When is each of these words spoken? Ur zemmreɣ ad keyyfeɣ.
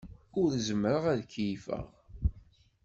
Ur 0.39 0.49
zemmreɣ 0.67 1.03
ad 1.13 1.21
keyyfeɣ. 1.31 1.85